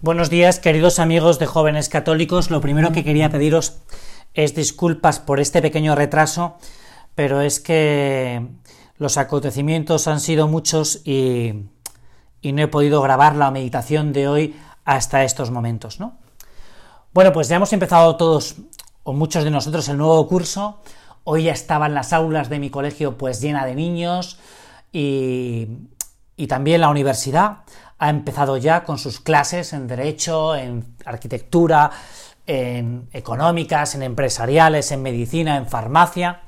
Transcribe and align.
Buenos 0.00 0.30
días, 0.30 0.60
queridos 0.60 1.00
amigos 1.00 1.40
de 1.40 1.46
jóvenes 1.46 1.88
católicos. 1.88 2.52
Lo 2.52 2.60
primero 2.60 2.92
que 2.92 3.02
quería 3.02 3.30
pediros 3.30 3.78
es 4.32 4.54
disculpas 4.54 5.18
por 5.18 5.40
este 5.40 5.60
pequeño 5.60 5.96
retraso, 5.96 6.56
pero 7.16 7.40
es 7.40 7.58
que 7.58 8.46
los 8.96 9.16
acontecimientos 9.16 10.06
han 10.06 10.20
sido 10.20 10.46
muchos 10.46 11.00
y, 11.04 11.64
y 12.40 12.52
no 12.52 12.62
he 12.62 12.68
podido 12.68 13.02
grabar 13.02 13.34
la 13.34 13.50
meditación 13.50 14.12
de 14.12 14.28
hoy 14.28 14.56
hasta 14.84 15.24
estos 15.24 15.50
momentos, 15.50 15.98
¿no? 15.98 16.16
Bueno, 17.12 17.32
pues 17.32 17.48
ya 17.48 17.56
hemos 17.56 17.72
empezado 17.72 18.14
todos, 18.14 18.54
o 19.02 19.12
muchos 19.12 19.42
de 19.42 19.50
nosotros, 19.50 19.88
el 19.88 19.96
nuevo 19.96 20.28
curso. 20.28 20.78
Hoy 21.24 21.42
ya 21.42 21.52
estaban 21.52 21.92
las 21.92 22.12
aulas 22.12 22.48
de 22.48 22.60
mi 22.60 22.70
colegio 22.70 23.18
pues 23.18 23.40
llena 23.40 23.66
de 23.66 23.74
niños 23.74 24.38
y, 24.92 25.66
y 26.36 26.46
también 26.46 26.82
la 26.82 26.88
universidad 26.88 27.64
ha 27.98 28.10
empezado 28.10 28.56
ya 28.56 28.84
con 28.84 28.98
sus 28.98 29.20
clases 29.20 29.72
en 29.72 29.86
derecho, 29.86 30.54
en 30.54 30.96
arquitectura, 31.04 31.90
en 32.46 33.08
económicas, 33.12 33.94
en 33.94 34.02
empresariales, 34.02 34.90
en 34.92 35.02
medicina, 35.02 35.56
en 35.56 35.66
farmacia. 35.66 36.42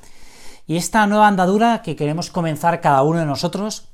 Y 0.66 0.76
esta 0.76 1.06
nueva 1.06 1.26
andadura 1.26 1.82
que 1.82 1.96
queremos 1.96 2.30
comenzar 2.30 2.80
cada 2.80 3.02
uno 3.02 3.18
de 3.18 3.26
nosotros 3.26 3.88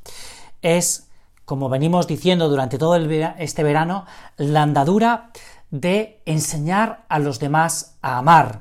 es, 0.60 1.08
como 1.44 1.68
venimos 1.68 2.06
diciendo 2.06 2.48
durante 2.48 2.78
todo 2.78 2.96
este 2.96 3.62
verano, 3.62 4.04
la 4.36 4.62
andadura 4.62 5.30
de 5.70 6.22
enseñar 6.26 7.04
a 7.08 7.18
los 7.18 7.38
demás 7.38 7.96
a 8.02 8.18
amar. 8.18 8.60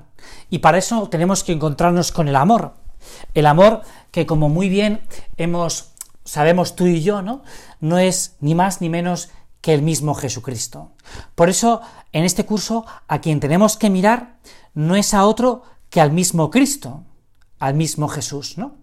Y 0.50 0.60
para 0.60 0.78
eso 0.78 1.10
tenemos 1.10 1.44
que 1.44 1.52
encontrarnos 1.52 2.12
con 2.12 2.28
el 2.28 2.36
amor. 2.36 2.74
El 3.34 3.46
amor 3.46 3.82
que, 4.12 4.26
como 4.26 4.50
muy 4.50 4.70
bien 4.70 5.02
hemos 5.38 5.95
sabemos 6.26 6.76
tú 6.76 6.88
y 6.88 7.02
yo, 7.02 7.22
¿no? 7.22 7.44
No 7.80 7.98
es 7.98 8.36
ni 8.42 8.56
más 8.56 8.82
ni 8.82 8.90
menos 8.90 9.30
que 9.62 9.74
el 9.74 9.82
mismo 9.82 10.14
Jesucristo. 10.14 10.92
Por 11.36 11.50
eso, 11.50 11.82
en 12.12 12.24
este 12.26 12.46
curso, 12.46 12.86
a 13.08 13.22
quien 13.22 13.40
tenemos 13.40 13.78
que 13.78 13.90
mirar 13.90 14.38
no 14.74 14.96
es 14.96 15.14
a 15.14 15.26
otro 15.26 15.64
que 15.90 16.02
al 16.02 16.12
mismo 16.12 16.52
Cristo, 16.52 17.04
al 17.60 17.74
mismo 17.74 18.08
Jesús, 18.08 18.58
¿no? 18.58 18.76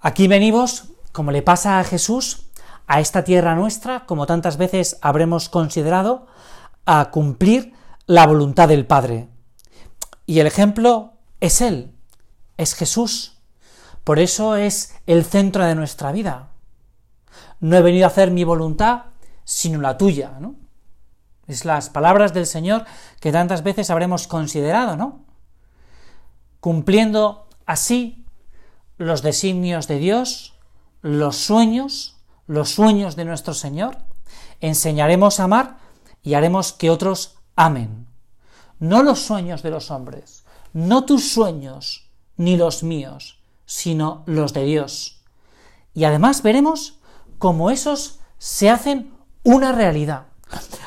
Aquí 0.00 0.28
venimos, 0.28 0.92
como 1.12 1.32
le 1.32 1.42
pasa 1.42 1.78
a 1.78 1.84
Jesús, 1.84 2.46
a 2.86 3.00
esta 3.00 3.24
tierra 3.24 3.54
nuestra, 3.54 4.06
como 4.06 4.26
tantas 4.26 4.56
veces 4.56 4.98
habremos 5.02 5.48
considerado, 5.48 6.26
a 6.84 7.10
cumplir 7.10 7.74
la 8.06 8.26
voluntad 8.26 8.68
del 8.68 8.86
Padre. 8.86 9.28
Y 10.24 10.40
el 10.40 10.46
ejemplo 10.46 11.14
es 11.40 11.60
Él, 11.60 11.92
es 12.56 12.74
Jesús. 12.74 13.35
Por 14.06 14.20
eso 14.20 14.54
es 14.54 14.94
el 15.08 15.24
centro 15.24 15.64
de 15.64 15.74
nuestra 15.74 16.12
vida. 16.12 16.50
No 17.58 17.76
he 17.76 17.82
venido 17.82 18.04
a 18.04 18.06
hacer 18.06 18.30
mi 18.30 18.44
voluntad, 18.44 19.06
sino 19.42 19.80
la 19.80 19.98
tuya, 19.98 20.36
¿no? 20.38 20.54
Es 21.48 21.64
las 21.64 21.90
palabras 21.90 22.32
del 22.32 22.46
Señor 22.46 22.84
que 23.18 23.32
tantas 23.32 23.64
veces 23.64 23.90
habremos 23.90 24.28
considerado, 24.28 24.96
¿no? 24.96 25.24
Cumpliendo 26.60 27.48
así 27.66 28.24
los 28.96 29.22
designios 29.22 29.88
de 29.88 29.98
Dios, 29.98 30.54
los 31.02 31.34
sueños, 31.34 32.16
los 32.46 32.70
sueños 32.70 33.16
de 33.16 33.24
nuestro 33.24 33.54
Señor, 33.54 33.98
enseñaremos 34.60 35.40
a 35.40 35.44
amar 35.44 35.78
y 36.22 36.34
haremos 36.34 36.72
que 36.72 36.90
otros 36.90 37.38
amen. 37.56 38.06
No 38.78 39.02
los 39.02 39.18
sueños 39.18 39.64
de 39.64 39.70
los 39.72 39.90
hombres, 39.90 40.44
no 40.72 41.04
tus 41.04 41.28
sueños, 41.28 42.08
ni 42.36 42.56
los 42.56 42.84
míos, 42.84 43.40
sino 43.66 44.22
los 44.26 44.52
de 44.54 44.64
Dios. 44.64 45.20
Y 45.92 46.04
además 46.04 46.42
veremos 46.42 47.00
cómo 47.38 47.70
esos 47.70 48.20
se 48.38 48.70
hacen 48.70 49.12
una 49.42 49.72
realidad. 49.72 50.26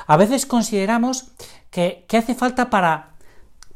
A 0.07 0.17
veces 0.17 0.45
consideramos 0.45 1.31
que, 1.69 2.05
hace 2.11 2.35
falta 2.35 2.69
para 2.69 3.15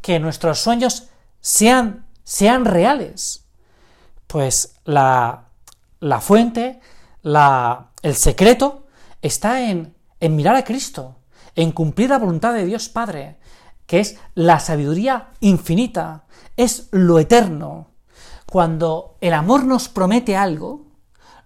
que 0.02 0.20
nuestros 0.20 0.60
sueños 0.60 1.10
sean, 1.42 2.06
sean 2.24 2.66
reales. 2.66 3.46
Pues 4.28 4.76
la, 4.86 5.50
la 6.00 6.22
fuente, 6.22 6.80
la, 7.22 7.92
el 8.02 8.16
secreto, 8.16 8.88
está 9.22 9.70
en, 9.70 9.96
en 10.20 10.36
mirar 10.36 10.56
a 10.56 10.64
Cristo, 10.64 11.18
en 11.56 11.72
cumplir 11.72 12.10
la 12.10 12.18
voluntad 12.20 12.54
de 12.54 12.66
Dios 12.66 12.90
Padre, 12.90 13.38
que 13.86 14.00
es 14.00 14.18
la 14.34 14.60
sabiduría 14.60 15.30
infinita, 15.40 16.26
es 16.58 16.88
lo 16.92 17.20
eterno, 17.20 17.93
cuando 18.54 19.18
el 19.20 19.34
amor 19.34 19.66
nos 19.66 19.90
promete 19.90 20.38
algo, 20.38 20.86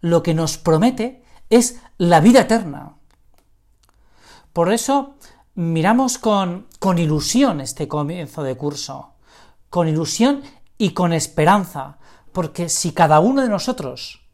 lo 0.01 0.23
que 0.23 0.33
nos 0.33 0.57
promete 0.57 1.23
es 1.49 1.79
la 1.97 2.19
vida 2.19 2.41
eterna. 2.41 2.97
Por 4.51 4.73
eso 4.73 5.15
miramos 5.55 6.17
con, 6.17 6.67
con 6.79 6.97
ilusión 6.97 7.61
este 7.61 7.87
comienzo 7.87 8.43
de 8.43 8.57
curso, 8.57 9.13
con 9.69 9.87
ilusión 9.87 10.41
y 10.77 10.89
con 10.89 11.13
esperanza, 11.13 11.97
porque 12.33 12.67
si 12.67 12.91
cada 12.91 13.21
uno 13.21 13.41
de 13.41 13.47
nosotros 13.47 14.27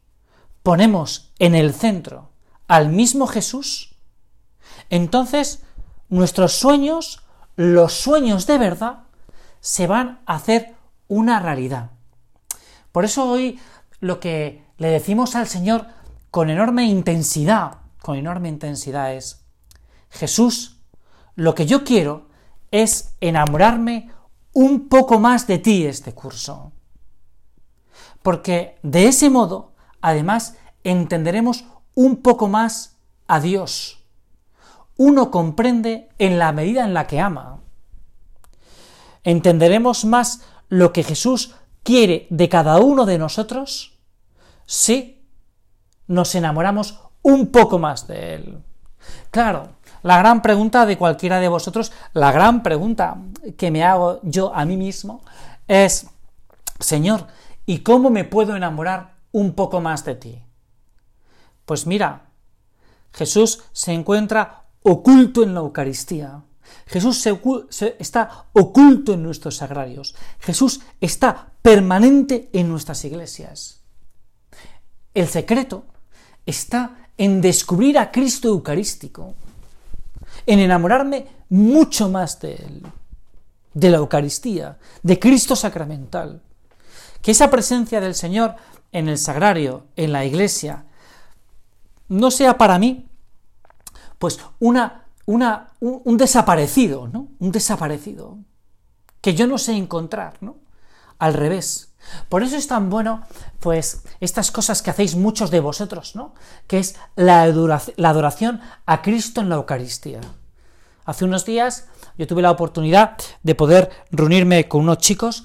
ponemos 0.64 1.32
en 1.38 1.54
el 1.54 1.74
centro 1.74 2.30
al 2.66 2.88
mismo 2.88 3.28
Jesús, 3.28 3.94
entonces 4.90 5.62
nuestros 6.08 6.54
sueños, 6.54 7.22
los 7.54 7.92
sueños 7.92 8.48
de 8.48 8.58
verdad, 8.58 9.04
se 9.60 9.86
van 9.86 10.22
a 10.26 10.34
hacer 10.34 10.74
una 11.06 11.38
realidad. 11.38 11.93
Por 12.94 13.04
eso 13.04 13.28
hoy 13.28 13.58
lo 13.98 14.20
que 14.20 14.64
le 14.78 14.86
decimos 14.86 15.34
al 15.34 15.48
Señor 15.48 15.88
con 16.30 16.48
enorme 16.48 16.84
intensidad, 16.84 17.78
con 18.00 18.16
enorme 18.16 18.48
intensidad 18.48 19.12
es, 19.12 19.44
Jesús, 20.10 20.78
lo 21.34 21.56
que 21.56 21.66
yo 21.66 21.82
quiero 21.82 22.28
es 22.70 23.16
enamorarme 23.20 24.12
un 24.52 24.88
poco 24.88 25.18
más 25.18 25.48
de 25.48 25.58
ti 25.58 25.84
este 25.84 26.12
curso. 26.14 26.70
Porque 28.22 28.78
de 28.84 29.08
ese 29.08 29.28
modo, 29.28 29.72
además, 30.00 30.54
entenderemos 30.84 31.64
un 31.96 32.22
poco 32.22 32.46
más 32.46 32.98
a 33.26 33.40
Dios. 33.40 34.04
Uno 34.96 35.32
comprende 35.32 36.10
en 36.18 36.38
la 36.38 36.52
medida 36.52 36.84
en 36.84 36.94
la 36.94 37.08
que 37.08 37.18
ama. 37.18 37.58
Entenderemos 39.24 40.04
más 40.04 40.42
lo 40.68 40.92
que 40.92 41.02
Jesús 41.02 41.56
quiere 41.84 42.26
de 42.30 42.48
cada 42.48 42.78
uno 42.78 43.06
de 43.06 43.18
nosotros 43.18 43.96
si 44.66 45.22
nos 46.08 46.34
enamoramos 46.34 46.98
un 47.22 47.52
poco 47.52 47.78
más 47.78 48.08
de 48.08 48.34
Él. 48.34 48.58
Claro, 49.30 49.68
la 50.02 50.18
gran 50.18 50.42
pregunta 50.42 50.86
de 50.86 50.98
cualquiera 50.98 51.40
de 51.40 51.48
vosotros, 51.48 51.92
la 52.12 52.32
gran 52.32 52.62
pregunta 52.62 53.18
que 53.56 53.70
me 53.70 53.84
hago 53.84 54.20
yo 54.22 54.54
a 54.54 54.64
mí 54.64 54.76
mismo 54.76 55.22
es, 55.68 56.06
Señor, 56.80 57.26
¿y 57.66 57.78
cómo 57.80 58.10
me 58.10 58.24
puedo 58.24 58.56
enamorar 58.56 59.14
un 59.32 59.54
poco 59.54 59.80
más 59.80 60.04
de 60.04 60.14
ti? 60.14 60.42
Pues 61.64 61.86
mira, 61.86 62.26
Jesús 63.12 63.62
se 63.72 63.92
encuentra 63.92 64.64
oculto 64.82 65.42
en 65.42 65.54
la 65.54 65.60
Eucaristía. 65.60 66.42
Jesús 66.86 67.26
está 67.98 68.46
oculto 68.52 69.14
en 69.14 69.22
nuestros 69.22 69.56
sagrarios. 69.56 70.14
Jesús 70.40 70.80
está 71.00 71.52
permanente 71.62 72.50
en 72.52 72.68
nuestras 72.68 73.04
iglesias. 73.04 73.80
El 75.14 75.28
secreto 75.28 75.84
está 76.44 77.08
en 77.16 77.40
descubrir 77.40 77.98
a 77.98 78.10
Cristo 78.10 78.48
Eucarístico, 78.48 79.34
en 80.46 80.58
enamorarme 80.58 81.26
mucho 81.48 82.08
más 82.08 82.40
de 82.40 82.54
Él, 82.54 82.82
de 83.72 83.90
la 83.90 83.98
Eucaristía, 83.98 84.78
de 85.02 85.18
Cristo 85.18 85.54
sacramental. 85.56 86.42
Que 87.22 87.30
esa 87.30 87.50
presencia 87.50 88.00
del 88.00 88.14
Señor 88.14 88.56
en 88.92 89.08
el 89.08 89.18
sagrario, 89.18 89.86
en 89.96 90.12
la 90.12 90.24
iglesia, 90.24 90.84
no 92.08 92.30
sea 92.30 92.58
para 92.58 92.78
mí, 92.78 93.08
pues 94.18 94.38
una 94.58 95.03
una, 95.26 95.68
un, 95.80 96.16
desaparecido, 96.16 97.08
¿no? 97.08 97.28
Un 97.38 97.52
desaparecido 97.52 98.38
que 99.20 99.34
yo 99.34 99.46
no 99.46 99.58
sé 99.58 99.72
encontrar, 99.72 100.34
¿no? 100.40 100.56
Al 101.18 101.34
revés. 101.34 101.94
Por 102.28 102.42
eso 102.42 102.56
es 102.56 102.66
tan 102.66 102.90
bueno, 102.90 103.22
pues, 103.60 104.02
estas 104.20 104.50
cosas 104.50 104.82
que 104.82 104.90
hacéis 104.90 105.16
muchos 105.16 105.50
de 105.50 105.60
vosotros, 105.60 106.14
¿no? 106.14 106.34
Que 106.66 106.78
es 106.78 106.96
la 107.16 107.46
la 107.46 108.08
adoración 108.10 108.60
a 108.84 109.00
Cristo 109.00 109.40
en 109.40 109.48
la 109.48 109.56
Eucaristía. 109.56 110.20
Hace 111.06 111.24
unos 111.24 111.44
días 111.44 111.86
yo 112.16 112.26
tuve 112.26 112.42
la 112.42 112.50
oportunidad 112.50 113.16
de 113.42 113.54
poder 113.54 113.90
reunirme 114.10 114.68
con 114.68 114.82
unos 114.82 114.98
chicos 114.98 115.44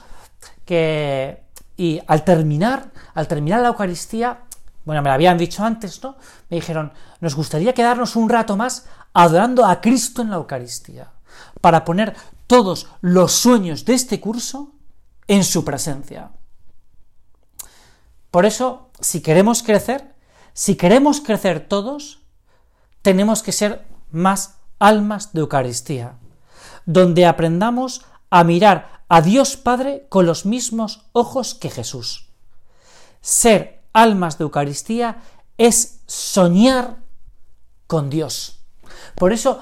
que, 0.66 1.44
y 1.78 2.00
al 2.08 2.24
terminar, 2.24 2.92
al 3.14 3.28
terminar 3.28 3.62
la 3.62 3.70
Eucaristía, 3.70 4.42
bueno, 4.86 5.02
me 5.02 5.10
lo 5.10 5.14
habían 5.14 5.38
dicho 5.38 5.64
antes, 5.64 6.02
¿no? 6.02 6.16
Me 6.50 6.58
dijeron, 6.58 6.94
nos 7.20 7.36
gustaría 7.36 7.74
quedarnos 7.74 8.16
un 8.16 8.30
rato 8.30 8.56
más 8.56 8.88
adorando 9.14 9.66
a 9.66 9.82
Cristo 9.82 10.22
en 10.22 10.30
la 10.30 10.38
Eucaristía, 10.38 11.12
para 11.62 11.86
poner 11.86 12.16
todos 12.48 12.88
los 13.02 13.34
sueños 13.34 13.86
de 13.86 13.94
este 13.94 14.20
curso 14.20 14.74
en 15.28 15.44
su 15.44 15.64
presencia. 15.64 16.32
Por 18.32 18.46
eso, 18.46 18.90
si 19.00 19.22
queremos 19.22 19.64
crecer, 19.64 20.16
si 20.54 20.76
queremos 20.76 21.22
crecer 21.22 21.68
todos, 21.68 22.22
tenemos 23.02 23.44
que 23.44 23.52
ser 23.52 23.88
más 24.12 24.56
almas 24.80 25.34
de 25.34 25.42
Eucaristía, 25.42 26.18
donde 26.86 27.26
aprendamos 27.26 28.06
a 28.30 28.44
mirar 28.44 29.04
a 29.08 29.22
Dios 29.22 29.58
Padre 29.58 30.06
con 30.10 30.26
los 30.26 30.46
mismos 30.46 31.06
ojos 31.12 31.56
que 31.56 31.70
Jesús. 31.70 32.30
Ser 33.22 33.84
almas 33.94 34.38
de 34.38 34.44
Eucaristía 34.44 35.22
es 35.58 36.02
soñar 36.06 36.98
con 37.88 38.10
Dios. 38.10 38.59
Por 39.16 39.34
eso 39.34 39.62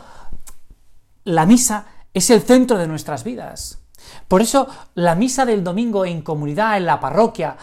la 1.23 1.45
misa 1.45 1.85
es 2.13 2.29
el 2.29 2.41
centro 2.41 2.77
de 2.77 2.87
nuestras 2.87 3.23
vidas. 3.23 3.79
Por 4.27 4.41
eso 4.41 4.67
la 4.95 5.15
misa 5.15 5.45
del 5.45 5.63
domingo 5.63 6.05
en 6.05 6.21
comunidad, 6.21 6.77
en 6.77 6.85
la 6.85 6.99
parroquia, 6.99 7.57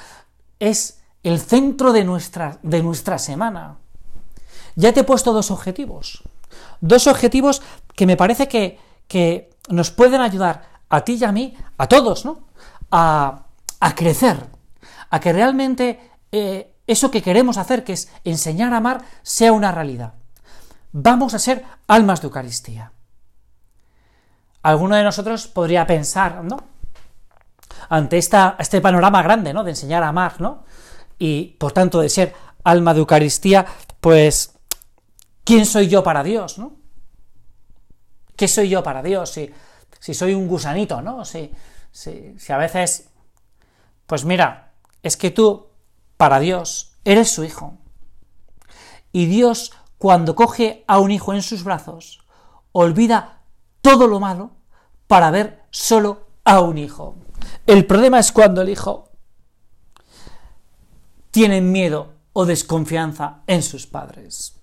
es 0.58 1.00
el 1.22 1.40
centro 1.40 1.92
de 1.92 2.04
nuestra, 2.04 2.58
de 2.62 2.82
nuestra 2.82 3.18
semana. 3.18 3.78
Ya 4.76 4.92
te 4.92 5.00
he 5.00 5.04
puesto 5.04 5.32
dos 5.32 5.50
objetivos. 5.50 6.22
Dos 6.80 7.06
objetivos 7.06 7.62
que 7.94 8.06
me 8.06 8.16
parece 8.16 8.48
que, 8.48 8.78
que 9.08 9.50
nos 9.68 9.90
pueden 9.90 10.20
ayudar 10.20 10.68
a 10.88 11.00
ti 11.02 11.18
y 11.20 11.24
a 11.24 11.32
mí, 11.32 11.56
a 11.78 11.88
todos, 11.88 12.24
¿no? 12.24 12.40
A, 12.90 13.46
a 13.80 13.94
crecer, 13.94 14.46
a 15.10 15.20
que 15.20 15.32
realmente 15.32 16.10
eh, 16.32 16.74
eso 16.86 17.10
que 17.10 17.22
queremos 17.22 17.56
hacer, 17.56 17.84
que 17.84 17.94
es 17.94 18.10
enseñar 18.24 18.72
a 18.74 18.78
amar, 18.78 19.04
sea 19.22 19.52
una 19.52 19.72
realidad. 19.72 20.14
Vamos 20.96 21.34
a 21.34 21.38
ser 21.38 21.64
almas 21.88 22.20
de 22.20 22.28
Eucaristía. 22.28 22.92
Alguno 24.62 24.96
de 24.96 25.02
nosotros 25.02 25.46
podría 25.46 25.86
pensar, 25.86 26.42
¿no? 26.42 26.56
Ante 27.88 28.16
esta, 28.16 28.56
este 28.58 28.80
panorama 28.80 29.22
grande, 29.22 29.52
¿no? 29.52 29.64
De 29.64 29.72
enseñar 29.72 30.02
a 30.02 30.08
amar, 30.08 30.40
¿no? 30.40 30.64
Y 31.18 31.56
por 31.58 31.72
tanto 31.72 32.00
de 32.00 32.08
ser 32.08 32.34
alma 32.62 32.94
de 32.94 33.00
Eucaristía, 33.00 33.66
pues 34.00 34.54
¿Quién 35.44 35.66
soy 35.66 35.88
yo 35.88 36.02
para 36.02 36.22
Dios, 36.22 36.58
no? 36.58 36.76
¿Qué 38.34 38.48
soy 38.48 38.70
yo 38.70 38.82
para 38.82 39.02
Dios? 39.02 39.30
Si, 39.30 39.50
si 40.00 40.14
soy 40.14 40.32
un 40.32 40.48
gusanito, 40.48 41.02
¿no? 41.02 41.24
Si, 41.26 41.52
si, 41.92 42.34
si 42.38 42.52
a 42.52 42.56
veces, 42.56 43.10
pues 44.06 44.24
mira, 44.24 44.72
es 45.02 45.18
que 45.18 45.30
tú, 45.30 45.68
para 46.16 46.40
Dios, 46.40 46.94
eres 47.04 47.30
su 47.30 47.44
hijo. 47.44 47.76
Y 49.12 49.26
Dios, 49.26 49.72
cuando 50.04 50.34
coge 50.34 50.84
a 50.86 50.98
un 50.98 51.10
hijo 51.10 51.32
en 51.32 51.40
sus 51.40 51.64
brazos, 51.64 52.18
olvida 52.72 53.40
todo 53.80 54.06
lo 54.06 54.20
malo 54.20 54.50
para 55.06 55.30
ver 55.30 55.62
solo 55.70 56.26
a 56.44 56.60
un 56.60 56.76
hijo. 56.76 57.14
El 57.66 57.86
problema 57.86 58.18
es 58.18 58.30
cuando 58.30 58.60
el 58.60 58.68
hijo 58.68 59.08
tiene 61.30 61.62
miedo 61.62 62.12
o 62.34 62.44
desconfianza 62.44 63.44
en 63.46 63.62
sus 63.62 63.86
padres 63.86 64.60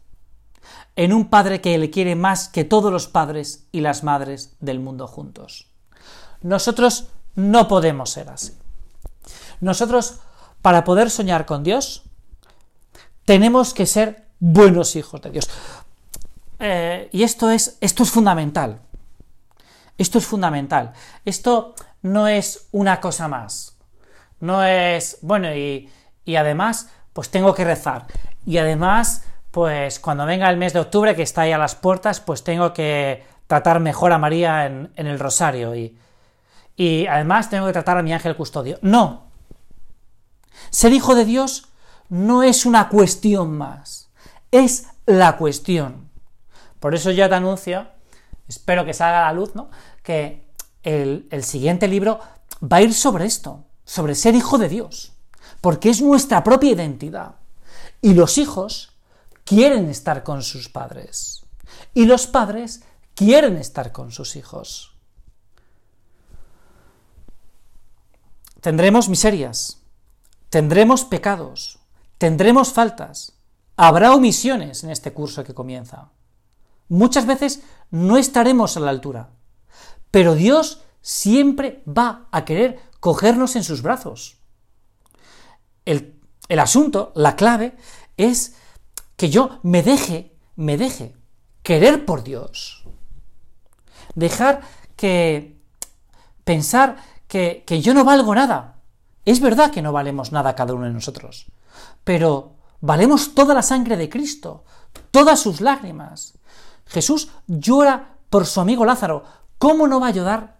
en 0.95 1.11
un 1.11 1.27
padre 1.27 1.59
que 1.59 1.75
le 1.79 1.89
quiere 1.89 2.15
más 2.15 2.47
que 2.47 2.63
todos 2.63 2.91
los 2.91 3.07
padres 3.07 3.65
y 3.71 3.81
las 3.81 4.03
madres 4.03 4.57
del 4.59 4.79
mundo 4.79 5.07
juntos. 5.07 5.71
Nosotros 6.43 7.07
no 7.33 7.67
podemos 7.67 8.11
ser 8.11 8.29
así. 8.29 8.53
Nosotros, 9.59 10.19
para 10.61 10.83
poder 10.83 11.09
soñar 11.09 11.47
con 11.47 11.63
Dios, 11.63 12.03
tenemos 13.25 13.73
que 13.73 13.87
ser 13.87 14.29
buenos 14.41 14.97
hijos 14.97 15.21
de 15.21 15.29
Dios. 15.29 15.49
Eh, 16.59 17.07
y 17.13 17.23
esto 17.23 17.49
es, 17.49 17.77
esto 17.79 18.03
es 18.03 18.11
fundamental. 18.11 18.81
Esto 19.97 20.17
es 20.17 20.25
fundamental. 20.25 20.91
Esto 21.23 21.75
no 22.01 22.27
es 22.27 22.67
una 22.71 22.99
cosa 22.99 23.29
más. 23.29 23.77
No 24.41 24.65
es, 24.65 25.19
bueno, 25.21 25.55
y, 25.55 25.89
y 26.25 26.35
además, 26.35 26.89
pues 27.13 27.29
tengo 27.29 27.53
que 27.53 27.63
rezar. 27.63 28.07
Y 28.45 28.57
además, 28.57 29.23
pues 29.51 29.99
cuando 29.99 30.25
venga 30.25 30.49
el 30.49 30.57
mes 30.57 30.73
de 30.73 30.79
octubre, 30.79 31.15
que 31.15 31.23
está 31.23 31.41
ahí 31.41 31.51
a 31.51 31.57
las 31.57 31.75
puertas, 31.75 32.19
pues 32.19 32.43
tengo 32.43 32.73
que 32.73 33.23
tratar 33.47 33.79
mejor 33.79 34.13
a 34.13 34.17
María 34.17 34.65
en, 34.65 34.91
el 34.95 35.19
rosario 35.19 35.75
y, 35.75 35.97
y 36.75 37.05
además 37.07 37.49
tengo 37.49 37.67
que 37.67 37.73
tratar 37.73 37.97
a 37.97 38.03
mi 38.03 38.13
ángel 38.13 38.35
custodio. 38.35 38.79
No. 38.81 39.23
Ser 40.69 40.93
hijo 40.93 41.15
de 41.15 41.25
Dios 41.25 41.67
no 42.09 42.43
es 42.43 42.65
una 42.65 42.87
cuestión 42.89 43.57
más, 43.57 44.00
es 44.51 44.87
la 45.05 45.37
cuestión. 45.37 46.09
Por 46.79 46.95
eso 46.95 47.11
ya 47.11 47.29
te 47.29 47.35
anuncio, 47.35 47.87
espero 48.47 48.85
que 48.85 48.93
salga 48.93 49.27
a 49.27 49.31
la 49.31 49.39
luz, 49.39 49.55
¿no? 49.55 49.69
Que 50.03 50.47
el, 50.83 51.27
el 51.31 51.43
siguiente 51.43 51.87
libro 51.87 52.19
va 52.61 52.77
a 52.77 52.81
ir 52.81 52.93
sobre 52.93 53.25
esto, 53.25 53.65
sobre 53.85 54.15
ser 54.15 54.35
hijo 54.35 54.57
de 54.57 54.69
Dios, 54.69 55.13
porque 55.61 55.89
es 55.89 56.01
nuestra 56.01 56.43
propia 56.43 56.71
identidad. 56.71 57.35
Y 58.01 58.13
los 58.13 58.37
hijos 58.37 58.93
quieren 59.45 59.89
estar 59.89 60.23
con 60.23 60.41
sus 60.43 60.69
padres 60.69 61.45
y 61.93 62.05
los 62.05 62.27
padres 62.27 62.83
quieren 63.15 63.57
estar 63.57 63.91
con 63.91 64.11
sus 64.11 64.35
hijos. 64.35 64.95
Tendremos 68.61 69.09
miserias, 69.09 69.81
tendremos 70.49 71.03
pecados, 71.03 71.79
tendremos 72.17 72.73
faltas, 72.73 73.33
habrá 73.75 74.13
omisiones 74.13 74.83
en 74.83 74.91
este 74.91 75.13
curso 75.13 75.43
que 75.43 75.53
comienza. 75.53 76.11
Muchas 76.89 77.25
veces 77.25 77.63
no 77.89 78.17
estaremos 78.17 78.75
a 78.77 78.81
la 78.81 78.89
altura, 78.89 79.29
pero 80.11 80.35
Dios 80.35 80.81
siempre 81.01 81.83
va 81.87 82.27
a 82.31 82.45
querer 82.45 82.79
cogernos 82.99 83.55
en 83.55 83.63
sus 83.63 83.81
brazos. 83.81 84.37
El, 85.85 86.19
el 86.47 86.59
asunto, 86.59 87.11
la 87.15 87.35
clave, 87.35 87.75
es 88.17 88.55
que 89.15 89.29
yo 89.29 89.59
me 89.63 89.83
deje, 89.83 90.35
me 90.55 90.77
deje 90.77 91.15
querer 91.63 92.05
por 92.05 92.23
Dios. 92.23 92.83
Dejar 94.15 94.61
que 94.95 95.59
pensar 96.43 96.97
que, 97.27 97.63
que 97.65 97.81
yo 97.81 97.93
no 97.93 98.03
valgo 98.03 98.35
nada. 98.35 98.81
Es 99.25 99.39
verdad 99.39 99.71
que 99.71 99.81
no 99.81 99.91
valemos 99.91 100.31
nada 100.31 100.55
cada 100.55 100.73
uno 100.73 100.85
de 100.85 100.93
nosotros, 100.93 101.45
pero 102.03 102.55
valemos 102.81 103.33
toda 103.33 103.53
la 103.53 103.61
sangre 103.61 103.95
de 103.95 104.09
Cristo, 104.09 104.65
todas 105.11 105.39
sus 105.39 105.61
lágrimas. 105.61 106.33
Jesús 106.87 107.29
llora 107.47 108.17
por 108.29 108.45
su 108.45 108.59
amigo 108.59 108.83
Lázaro. 108.83 109.23
¿Cómo 109.57 109.87
no 109.87 109.99
va 109.99 110.07
a 110.07 110.11
llorar 110.11 110.57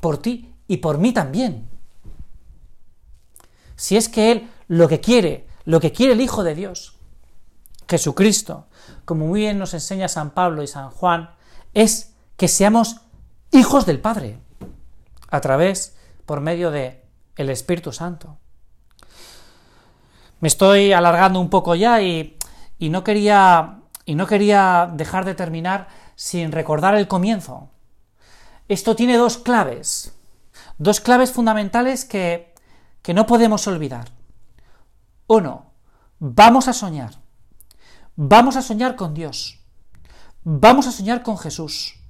por 0.00 0.18
ti 0.18 0.54
y 0.68 0.76
por 0.76 0.98
mí 0.98 1.12
también? 1.12 1.68
Si 3.74 3.96
es 3.96 4.08
que 4.08 4.30
Él 4.30 4.50
lo 4.68 4.88
que 4.88 5.00
quiere, 5.00 5.48
lo 5.64 5.80
que 5.80 5.92
quiere 5.92 6.12
el 6.12 6.20
Hijo 6.20 6.44
de 6.44 6.54
Dios, 6.54 6.96
Jesucristo, 7.88 8.66
como 9.04 9.26
muy 9.26 9.40
bien 9.40 9.58
nos 9.58 9.74
enseña 9.74 10.08
San 10.08 10.30
Pablo 10.30 10.62
y 10.62 10.66
San 10.66 10.90
Juan, 10.90 11.34
es 11.74 12.14
que 12.36 12.48
seamos 12.48 13.00
hijos 13.50 13.86
del 13.86 14.00
Padre, 14.00 14.38
a 15.30 15.40
través, 15.40 15.96
por 16.26 16.40
medio 16.40 16.70
de 16.70 17.04
el 17.36 17.50
Espíritu 17.50 17.92
Santo. 17.92 18.38
Me 20.42 20.48
estoy 20.48 20.92
alargando 20.92 21.38
un 21.38 21.48
poco 21.48 21.76
ya 21.76 22.02
y, 22.02 22.36
no 22.80 23.04
quería 23.04 23.78
no 24.08 24.26
quería 24.26 24.90
dejar 24.92 25.24
de 25.24 25.36
terminar 25.36 25.86
sin 26.16 26.50
recordar 26.50 26.96
el 26.96 27.06
comienzo. 27.06 27.70
Esto 28.66 28.96
tiene 28.96 29.16
dos 29.16 29.38
claves, 29.38 30.18
dos 30.78 30.98
claves 30.98 31.30
fundamentales 31.30 32.04
que, 32.04 32.54
que 33.02 33.14
no 33.14 33.24
podemos 33.24 33.68
olvidar. 33.68 34.08
Uno, 35.28 35.66
vamos 36.18 36.66
a 36.66 36.72
soñar. 36.72 37.20
Vamos 38.16 38.56
a 38.56 38.62
soñar 38.62 38.96
con 38.96 39.14
Dios. 39.14 39.60
Vamos 40.42 40.88
a 40.88 40.90
soñar 40.90 41.22
con 41.22 41.38
Jesús. 41.38 42.00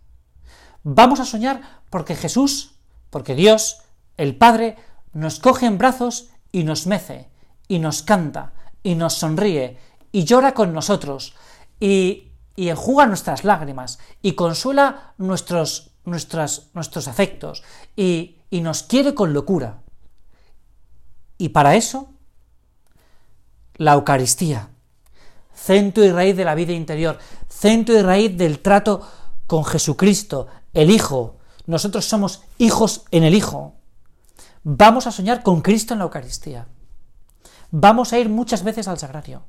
Vamos 0.85 1.21
a 1.21 1.27
soñar 1.27 1.83
porque 1.91 2.17
Jesús, 2.17 2.77
porque 3.11 3.35
Dios, 3.35 3.83
el 4.17 4.39
Padre, 4.39 4.79
nos 5.13 5.39
coge 5.39 5.67
en 5.67 5.77
brazos 5.77 6.31
y 6.51 6.65
nos 6.65 6.87
mece, 6.87 7.32
y 7.69 7.79
nos 7.79 8.03
canta, 8.03 8.53
y 8.83 8.95
nos 8.95 9.15
sonríe, 9.15 9.79
y 10.11 10.25
llora 10.25 10.55
con 10.55 10.73
nosotros, 10.73 11.35
y, 11.81 12.33
y 12.57 12.69
enjuga 12.69 13.07
nuestras 13.07 13.45
lágrimas, 13.45 13.99
y 14.21 14.33
consuela 14.33 15.15
nuestros, 15.19 15.93
nuestros 16.05 17.09
afectos, 17.09 17.63
y, 17.97 18.39
y 18.51 18.61
nos 18.61 18.83
quiere 18.83 19.15
con 19.15 19.33
locura. 19.33 19.83
Y 21.39 21.49
para 21.49 21.75
eso, 21.75 22.11
la 23.77 23.95
Eucaristía, 23.95 24.69
centro 25.55 26.05
y 26.05 26.11
raíz 26.11 26.37
de 26.37 26.45
la 26.45 26.55
vida 26.55 26.73
interior, 26.73 27.19
centro 27.49 27.99
y 27.99 28.03
raíz 28.03 28.37
del 28.37 28.61
trato 28.61 29.01
con 29.47 29.65
Jesucristo, 29.65 30.49
el 30.73 30.91
Hijo. 30.91 31.39
Nosotros 31.67 32.05
somos 32.05 32.43
hijos 32.59 33.05
en 33.11 33.25
el 33.25 33.35
Hijo. 33.35 33.75
Vamos 34.65 35.07
a 35.07 35.13
soñar 35.13 35.43
con 35.43 35.63
Cristo 35.63 35.95
en 35.95 35.99
la 35.99 36.05
Eucaristía. 36.05 36.67
Vamos 37.73 38.13
a 38.13 38.19
ir 38.21 38.29
muchas 38.29 38.63
veces 38.63 38.87
al 38.87 38.99
sagrario. 38.99 39.43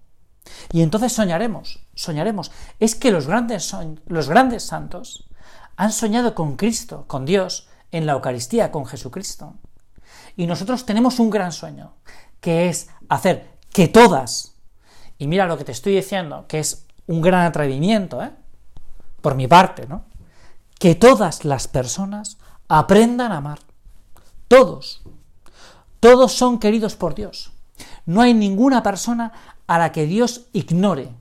Y 0.71 0.81
entonces 0.81 1.13
soñaremos, 1.13 1.85
soñaremos. 1.93 2.51
Es 2.79 2.95
que 2.95 3.11
los 3.11 3.27
grandes, 3.27 3.75
los 4.07 4.27
grandes 4.27 4.63
santos 4.63 5.29
han 5.75 5.91
soñado 5.91 6.33
con 6.33 6.55
Cristo, 6.55 7.05
con 7.05 7.25
Dios, 7.25 7.67
en 7.91 8.07
la 8.07 8.13
Eucaristía, 8.13 8.71
con 8.71 8.87
Jesucristo. 8.87 9.53
Y 10.35 10.47
nosotros 10.47 10.87
tenemos 10.87 11.19
un 11.19 11.29
gran 11.29 11.51
sueño, 11.51 11.93
que 12.41 12.69
es 12.69 12.89
hacer 13.07 13.51
que 13.71 13.87
todas 13.87 14.53
y 15.17 15.27
mira 15.27 15.45
lo 15.45 15.57
que 15.57 15.63
te 15.63 15.71
estoy 15.71 15.95
diciendo, 15.95 16.45
que 16.47 16.59
es 16.59 16.87
un 17.07 17.21
gran 17.21 17.45
atrevimiento, 17.45 18.21
¿eh? 18.21 18.31
Por 19.21 19.35
mi 19.35 19.47
parte, 19.47 19.87
¿no? 19.87 20.03
que 20.83 20.95
todas 20.95 21.45
las 21.45 21.69
personas 21.69 22.37
aprendan 22.67 23.31
a 23.31 23.37
amar. 23.37 23.59
Todos. 24.49 25.01
Todos 26.01 26.33
son 26.33 26.59
queridos 26.59 26.97
por 26.97 27.15
Dios. 27.15 27.52
No 28.05 28.21
hay 28.21 28.33
ninguna 28.33 28.83
persona 28.83 29.31
a 29.67 29.77
la 29.77 29.91
que 29.91 30.05
Dios 30.05 30.47
ignore, 30.53 31.15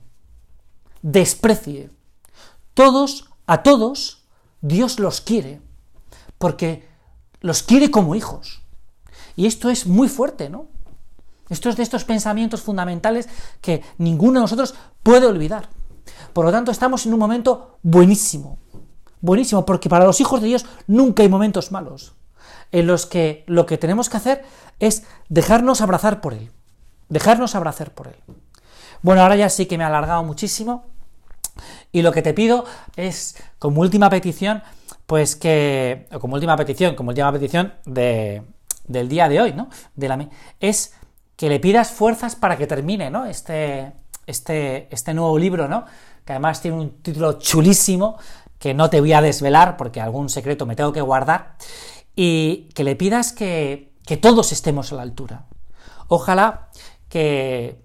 desprecie. 1.01 1.91
Todos, 2.73 3.29
a 3.45 3.63
todos, 3.63 4.25
Dios 4.61 4.99
los 4.99 5.21
quiere, 5.21 5.61
porque 6.37 6.87
los 7.41 7.63
quiere 7.63 7.91
como 7.91 8.15
hijos. 8.15 8.63
Y 9.35 9.45
esto 9.45 9.69
es 9.69 9.87
muy 9.87 10.09
fuerte, 10.09 10.49
¿no? 10.49 10.67
Esto 11.49 11.69
es 11.69 11.75
de 11.75 11.83
estos 11.83 12.03
pensamientos 12.03 12.61
fundamentales 12.61 13.27
que 13.61 13.83
ninguno 13.97 14.39
de 14.39 14.43
nosotros 14.43 14.75
puede 15.03 15.27
olvidar. 15.27 15.69
Por 16.33 16.45
lo 16.45 16.51
tanto, 16.51 16.71
estamos 16.71 17.05
en 17.05 17.13
un 17.13 17.19
momento 17.19 17.77
buenísimo, 17.83 18.57
buenísimo, 19.21 19.65
porque 19.65 19.89
para 19.89 20.05
los 20.05 20.19
hijos 20.19 20.41
de 20.41 20.47
Dios 20.47 20.65
nunca 20.87 21.23
hay 21.23 21.29
momentos 21.29 21.71
malos, 21.71 22.13
en 22.71 22.87
los 22.87 23.05
que 23.05 23.43
lo 23.47 23.65
que 23.65 23.77
tenemos 23.77 24.09
que 24.09 24.17
hacer 24.17 24.45
es 24.79 25.03
dejarnos 25.29 25.81
abrazar 25.81 26.21
por 26.21 26.33
Él, 26.33 26.51
dejarnos 27.13 27.55
abrazar 27.55 27.91
por 27.91 28.07
Él. 28.07 28.15
Bueno, 29.01 29.21
ahora 29.21 29.35
ya 29.35 29.49
sí 29.49 29.65
que 29.65 29.77
me 29.77 29.83
he 29.83 29.87
alargado 29.87 30.23
muchísimo, 30.23 30.85
y 31.91 32.01
lo 32.01 32.11
que 32.11 32.21
te 32.21 32.33
pido 32.33 32.65
es, 32.95 33.35
como 33.59 33.81
última 33.81 34.09
petición, 34.09 34.63
pues 35.05 35.35
que, 35.35 36.07
como 36.19 36.35
última 36.35 36.57
petición, 36.57 36.95
como 36.95 37.09
última 37.09 37.31
petición 37.31 37.73
de, 37.85 38.41
del 38.87 39.07
día 39.07 39.29
de 39.29 39.41
hoy, 39.41 39.53
¿no? 39.53 39.69
De 39.95 40.07
la, 40.07 40.27
es 40.59 40.93
que 41.35 41.49
le 41.49 41.59
pidas 41.59 41.91
fuerzas 41.91 42.35
para 42.35 42.57
que 42.57 42.65
termine, 42.65 43.11
¿no? 43.11 43.25
Este, 43.25 43.93
este, 44.25 44.87
este 44.91 45.13
nuevo 45.13 45.37
libro, 45.37 45.67
¿no? 45.67 45.85
Que 46.25 46.33
además 46.33 46.61
tiene 46.61 46.77
un 46.77 47.01
título 47.01 47.33
chulísimo 47.33 48.17
que 48.57 48.73
no 48.73 48.89
te 48.89 48.99
voy 48.99 49.13
a 49.13 49.21
desvelar 49.21 49.77
porque 49.77 50.01
algún 50.01 50.29
secreto 50.29 50.65
me 50.65 50.75
tengo 50.75 50.93
que 50.93 51.01
guardar. 51.01 51.57
Y 52.15 52.69
que 52.73 52.83
le 52.83 52.95
pidas 52.95 53.33
que, 53.33 53.93
que 54.05 54.17
todos 54.17 54.51
estemos 54.51 54.91
a 54.91 54.95
la 54.95 55.01
altura. 55.03 55.45
Ojalá 56.07 56.69
que 57.13 57.79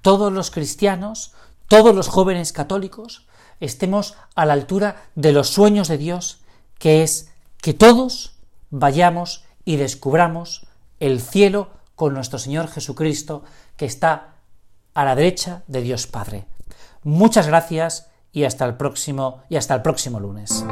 todos 0.00 0.32
los 0.32 0.52
cristianos, 0.52 1.32
todos 1.66 1.92
los 1.92 2.06
jóvenes 2.06 2.52
católicos, 2.52 3.26
estemos 3.58 4.14
a 4.36 4.46
la 4.46 4.52
altura 4.52 5.08
de 5.16 5.32
los 5.32 5.48
sueños 5.48 5.88
de 5.88 5.98
Dios, 5.98 6.38
que 6.78 7.02
es 7.02 7.32
que 7.60 7.74
todos 7.74 8.36
vayamos 8.70 9.42
y 9.64 9.74
descubramos 9.74 10.68
el 11.00 11.20
cielo 11.20 11.70
con 11.96 12.14
nuestro 12.14 12.38
Señor 12.38 12.68
Jesucristo, 12.68 13.42
que 13.76 13.86
está 13.86 14.36
a 14.94 15.04
la 15.04 15.16
derecha 15.16 15.64
de 15.66 15.80
Dios 15.80 16.06
Padre. 16.06 16.46
Muchas 17.02 17.48
gracias 17.48 18.08
y 18.30 18.44
hasta 18.44 18.66
el 18.66 18.76
próximo 18.76 19.42
y 19.48 19.56
hasta 19.56 19.74
el 19.74 19.82
próximo 19.82 20.20
lunes. 20.20 20.64